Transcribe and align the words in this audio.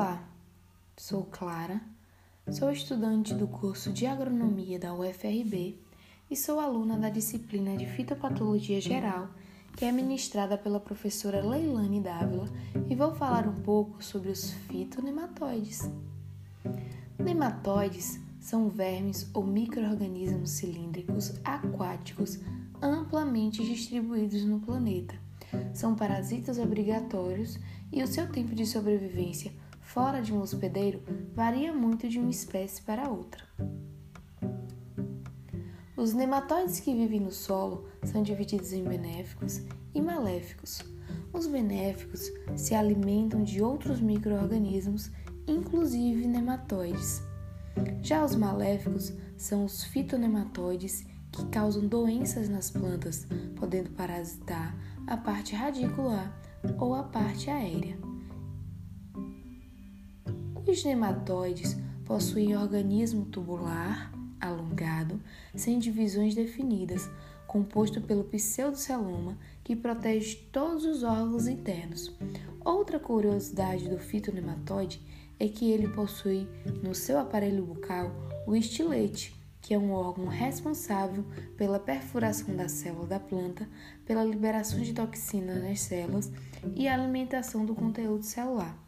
Olá, 0.00 0.24
sou 0.96 1.24
Clara, 1.24 1.78
sou 2.50 2.72
estudante 2.72 3.34
do 3.34 3.46
curso 3.46 3.92
de 3.92 4.06
Agronomia 4.06 4.78
da 4.78 4.94
UFRB 4.94 5.78
e 6.30 6.34
sou 6.34 6.58
aluna 6.58 6.96
da 6.96 7.10
disciplina 7.10 7.76
de 7.76 7.84
Fitopatologia 7.84 8.80
Geral, 8.80 9.28
que 9.76 9.84
é 9.84 9.92
ministrada 9.92 10.56
pela 10.56 10.80
professora 10.80 11.46
Leilane 11.46 12.00
Dávila, 12.00 12.48
e 12.88 12.94
vou 12.94 13.14
falar 13.14 13.46
um 13.46 13.56
pouco 13.56 14.02
sobre 14.02 14.30
os 14.30 14.52
fitonematóides. 14.70 15.90
Nematóides 17.18 18.18
são 18.40 18.70
vermes 18.70 19.28
ou 19.34 19.44
micro-organismos 19.44 20.48
cilíndricos 20.48 21.34
aquáticos 21.44 22.40
amplamente 22.80 23.62
distribuídos 23.62 24.46
no 24.46 24.60
planeta. 24.60 25.14
São 25.74 25.94
parasitas 25.94 26.58
obrigatórios 26.58 27.58
e 27.92 28.02
o 28.02 28.06
seu 28.06 28.26
tempo 28.32 28.54
de 28.54 28.64
sobrevivência 28.64 29.52
fora 29.92 30.22
de 30.22 30.32
um 30.32 30.40
hospedeiro 30.40 31.02
varia 31.34 31.72
muito 31.72 32.08
de 32.08 32.20
uma 32.20 32.30
espécie 32.30 32.80
para 32.82 33.08
outra. 33.08 33.42
Os 35.96 36.14
nematóides 36.14 36.78
que 36.78 36.94
vivem 36.94 37.18
no 37.18 37.32
solo 37.32 37.88
são 38.04 38.22
divididos 38.22 38.72
em 38.72 38.84
benéficos 38.84 39.62
e 39.92 40.00
maléficos. 40.00 40.80
Os 41.32 41.48
benéficos 41.48 42.30
se 42.54 42.72
alimentam 42.72 43.42
de 43.42 43.60
outros 43.60 44.00
micro-organismos, 44.00 45.10
inclusive 45.46 46.24
nematóides. 46.24 47.20
Já 48.00 48.24
os 48.24 48.36
maléficos 48.36 49.12
são 49.36 49.64
os 49.64 49.82
fitonematóides 49.82 51.04
que 51.32 51.44
causam 51.46 51.86
doenças 51.88 52.48
nas 52.48 52.70
plantas, 52.70 53.26
podendo 53.56 53.90
parasitar 53.90 54.76
a 55.06 55.16
parte 55.16 55.56
radicular 55.56 56.32
ou 56.78 56.94
a 56.94 57.02
parte 57.02 57.50
aérea. 57.50 57.98
Os 60.66 60.84
nematóides 60.84 61.76
possuem 62.04 62.56
organismo 62.56 63.24
tubular, 63.24 64.12
alongado, 64.40 65.20
sem 65.54 65.78
divisões 65.78 66.34
definidas, 66.34 67.10
composto 67.46 68.00
pelo 68.00 68.24
pseudoceloma, 68.24 69.36
que 69.64 69.74
protege 69.74 70.36
todos 70.52 70.84
os 70.84 71.02
órgãos 71.02 71.48
internos. 71.48 72.14
Outra 72.64 72.98
curiosidade 72.98 73.88
do 73.88 73.98
fitonematóide 73.98 75.00
é 75.38 75.48
que 75.48 75.70
ele 75.70 75.88
possui 75.88 76.46
no 76.82 76.94
seu 76.94 77.18
aparelho 77.18 77.64
bucal 77.64 78.12
o 78.46 78.54
estilete, 78.54 79.34
que 79.60 79.74
é 79.74 79.78
um 79.78 79.92
órgão 79.92 80.26
responsável 80.26 81.24
pela 81.56 81.78
perfuração 81.78 82.54
da 82.54 82.68
célula 82.68 83.06
da 83.06 83.18
planta, 83.20 83.68
pela 84.04 84.24
liberação 84.24 84.80
de 84.80 84.92
toxinas 84.92 85.62
nas 85.62 85.80
células 85.80 86.30
e 86.76 86.86
alimentação 86.86 87.64
do 87.64 87.74
conteúdo 87.74 88.22
celular. 88.22 88.78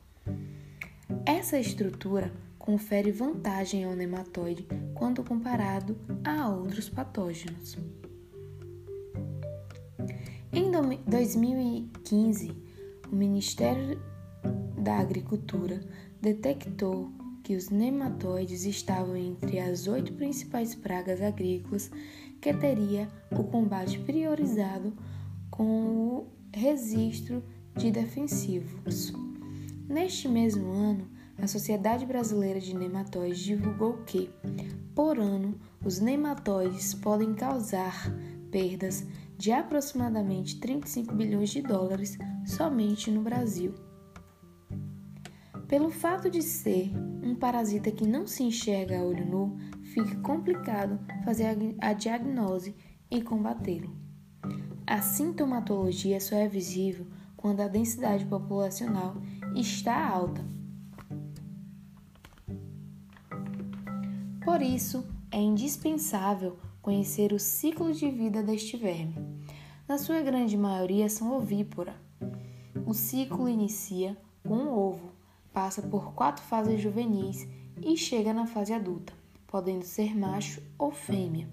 Essa 1.25 1.59
estrutura 1.59 2.33
confere 2.59 3.13
vantagem 3.13 3.85
ao 3.85 3.95
nematóide 3.95 4.67
quando 4.95 5.23
comparado 5.23 5.97
a 6.25 6.49
outros 6.49 6.89
patógenos. 6.89 7.77
Em 10.53 10.71
2015, 11.07 12.53
o 13.11 13.15
Ministério 13.15 14.01
da 14.77 14.99
Agricultura 14.99 15.81
detectou 16.21 17.11
que 17.43 17.55
os 17.55 17.71
nematóides 17.71 18.65
estavam 18.65 19.17
entre 19.17 19.59
as 19.59 19.87
oito 19.87 20.13
principais 20.15 20.75
pragas 20.75 21.21
agrícolas 21.21 21.91
que 22.41 22.53
teria 22.53 23.09
o 23.31 23.45
combate 23.45 23.99
priorizado 24.01 24.93
com 25.51 25.65
o 25.65 26.27
registro 26.53 27.43
de 27.77 27.91
defensivos. 27.91 29.13
Neste 29.89 30.29
mesmo 30.29 30.71
ano, 30.71 31.12
a 31.43 31.49
Sociedade 31.49 32.07
Brasileira 32.07 32.61
de 32.61 32.73
Nematóides 32.73 33.41
divulgou 33.41 34.05
que, 34.05 34.31
por 34.95 35.19
ano, 35.19 35.59
os 35.85 35.99
nematóides 35.99 36.95
podem 36.95 37.35
causar 37.35 37.93
perdas 38.53 39.05
de 39.37 39.51
aproximadamente 39.51 40.61
35 40.61 41.13
bilhões 41.13 41.51
de 41.51 41.61
dólares 41.61 42.17
somente 42.47 43.11
no 43.11 43.23
Brasil. 43.23 43.75
Pelo 45.67 45.91
fato 45.91 46.31
de 46.31 46.43
ser 46.43 46.93
um 47.25 47.35
parasita 47.35 47.91
que 47.91 48.07
não 48.07 48.25
se 48.25 48.45
enxerga 48.45 49.01
a 49.01 49.03
olho 49.03 49.27
nu, 49.27 49.57
fica 49.83 50.15
complicado 50.21 51.01
fazer 51.25 51.57
a 51.81 51.93
diagnose 51.93 52.73
e 53.11 53.21
combatê-lo. 53.21 53.93
A 54.87 55.03
sintomatologia 55.03 56.21
só 56.21 56.37
é 56.37 56.47
visível 56.47 57.09
quando 57.37 57.63
a 57.63 57.69
densidade 57.69 58.25
populacional 58.27 59.17
está 59.57 60.07
alta. 60.07 60.62
Por 64.45 64.61
isso, 64.61 65.07
é 65.31 65.41
indispensável 65.41 66.59
conhecer 66.81 67.33
o 67.33 67.39
ciclo 67.39 67.93
de 67.93 68.11
vida 68.11 68.43
deste 68.43 68.77
verme. 68.77 69.15
Na 69.87 69.99
sua 69.99 70.21
grande 70.21 70.57
maioria 70.57 71.09
são 71.09 71.37
ovípora. 71.37 71.95
O 72.85 72.93
ciclo 72.93 73.49
inicia 73.49 74.17
com 74.43 74.55
um 74.55 74.73
ovo, 74.73 75.13
passa 75.53 75.81
por 75.81 76.13
quatro 76.13 76.43
fases 76.45 76.81
juvenis 76.81 77.47
e 77.81 77.97
chega 77.97 78.35
na 78.35 78.47
fase 78.47 78.73
adulta, 78.73 79.13
podendo 79.47 79.85
ser 79.85 80.17
macho 80.17 80.61
ou 80.77 80.91
fêmea. 80.91 81.49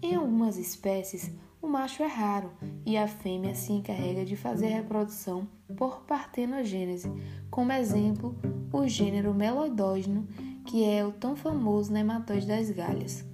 Em 0.00 0.14
algumas 0.14 0.56
espécies, 0.56 1.30
o 1.60 1.68
macho 1.68 2.02
é 2.02 2.06
raro 2.06 2.50
e 2.84 2.96
a 2.96 3.06
fêmea 3.06 3.54
se 3.54 3.72
encarrega 3.72 4.24
de 4.24 4.36
fazer 4.36 4.72
a 4.72 4.76
reprodução 4.76 5.46
por 5.76 6.00
partenogênese, 6.00 7.12
como 7.50 7.72
exemplo 7.72 8.34
o 8.72 8.88
gênero 8.88 9.34
meloidógeno, 9.34 10.26
que 10.66 10.84
é 10.84 11.04
o 11.04 11.12
tão 11.12 11.36
famoso 11.36 11.92
nematóide 11.92 12.46
das 12.46 12.70
galhas. 12.70 13.24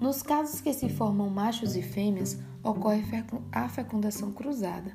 Nos 0.00 0.22
casos 0.22 0.60
que 0.60 0.72
se 0.72 0.88
formam 0.88 1.28
machos 1.28 1.76
e 1.76 1.82
fêmeas, 1.82 2.38
ocorre 2.62 3.02
a 3.52 3.68
fecundação 3.68 4.32
cruzada. 4.32 4.92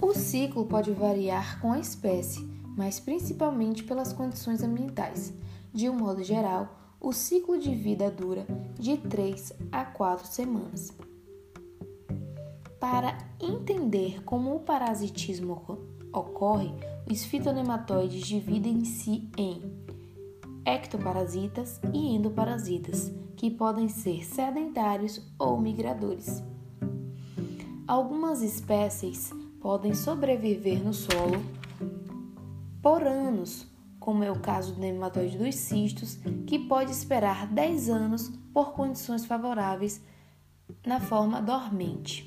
O 0.00 0.14
ciclo 0.14 0.64
pode 0.64 0.92
variar 0.92 1.60
com 1.60 1.72
a 1.72 1.78
espécie, 1.78 2.48
mas 2.76 3.00
principalmente 3.00 3.84
pelas 3.84 4.12
condições 4.12 4.62
ambientais. 4.62 5.32
De 5.72 5.88
um 5.88 5.96
modo 5.96 6.22
geral, 6.22 6.96
o 7.00 7.12
ciclo 7.12 7.58
de 7.58 7.74
vida 7.74 8.10
dura 8.10 8.46
de 8.78 8.96
3 8.96 9.52
a 9.72 9.84
4 9.84 10.26
semanas. 10.26 10.92
Para 12.78 13.18
entender 13.40 14.22
como 14.24 14.54
o 14.54 14.60
parasitismo 14.60 15.54
ocorre, 16.12 16.72
os 17.10 17.24
fitonematóides 17.24 18.26
dividem-se 18.26 19.28
em 19.36 19.62
ectoparasitas 20.64 21.80
e 21.92 22.14
endoparasitas, 22.14 23.12
que 23.36 23.50
podem 23.50 23.88
ser 23.88 24.24
sedentários 24.24 25.20
ou 25.38 25.58
migradores. 25.58 26.42
Algumas 27.88 28.42
espécies 28.42 29.30
podem 29.60 29.94
sobreviver 29.94 30.84
no 30.84 30.92
solo 30.92 31.42
por 32.82 33.02
anos, 33.02 33.66
como 33.98 34.22
é 34.24 34.30
o 34.30 34.38
caso 34.38 34.74
do 34.74 34.80
nematóide 34.80 35.36
dos 35.36 35.54
cistos, 35.54 36.18
que 36.46 36.58
pode 36.58 36.90
esperar 36.90 37.46
10 37.46 37.88
anos 37.90 38.28
por 38.52 38.72
condições 38.72 39.24
favoráveis 39.24 40.00
na 40.86 41.00
forma 41.00 41.42
dormente. 41.42 42.26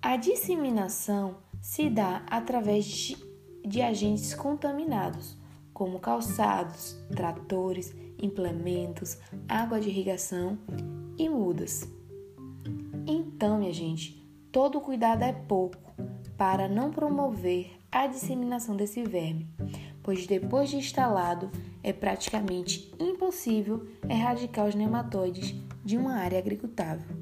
A 0.00 0.16
disseminação 0.16 1.36
se 1.60 1.88
dá 1.90 2.22
através 2.28 2.84
de, 2.84 3.16
de 3.64 3.82
agentes 3.82 4.34
contaminados, 4.34 5.36
como 5.72 5.98
calçados, 5.98 6.96
tratores, 7.14 7.94
implementos, 8.20 9.18
água 9.48 9.80
de 9.80 9.88
irrigação 9.88 10.58
e 11.16 11.28
mudas. 11.28 11.88
Então, 13.06 13.58
minha 13.58 13.72
gente, 13.72 14.22
todo 14.50 14.80
cuidado 14.80 15.22
é 15.22 15.32
pouco 15.32 15.92
para 16.36 16.68
não 16.68 16.90
promover 16.90 17.70
a 17.90 18.06
disseminação 18.06 18.76
desse 18.76 19.02
verme, 19.02 19.48
pois 20.02 20.26
depois 20.26 20.68
de 20.70 20.76
instalado 20.76 21.50
é 21.82 21.92
praticamente 21.92 22.92
impossível 22.98 23.86
erradicar 24.08 24.66
os 24.66 24.74
nematóides 24.74 25.54
de 25.84 25.96
uma 25.96 26.14
área 26.14 26.38
agricultável. 26.38 27.16